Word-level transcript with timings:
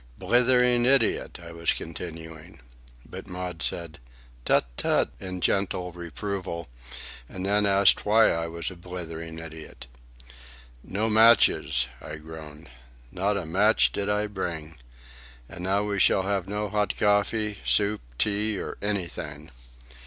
"Blithering 0.17 0.83
idiot!" 0.83 1.39
I 1.39 1.51
was 1.51 1.73
continuing. 1.73 2.59
But 3.05 3.27
Maud 3.27 3.61
said, 3.61 3.99
"Tut, 4.45 4.65
tut," 4.75 5.11
in 5.19 5.41
gentle 5.41 5.91
reproval, 5.91 6.69
and 7.29 7.45
then 7.45 7.67
asked 7.67 8.03
why 8.03 8.31
I 8.31 8.47
was 8.47 8.71
a 8.71 8.75
blithering 8.75 9.37
idiot. 9.37 9.85
"No 10.83 11.07
matches," 11.07 11.85
I 12.01 12.15
groaned. 12.15 12.67
"Not 13.11 13.37
a 13.37 13.45
match 13.45 13.91
did 13.91 14.09
I 14.09 14.25
bring. 14.25 14.77
And 15.47 15.63
now 15.65 15.83
we 15.83 15.99
shall 15.99 16.23
have 16.23 16.47
no 16.49 16.67
hot 16.69 16.97
coffee, 16.97 17.59
soup, 17.63 18.01
tea, 18.17 18.59
or 18.59 18.79
anything!" 18.81 19.51